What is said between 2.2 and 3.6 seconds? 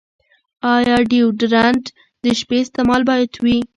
د شپې استعمال باید وي؟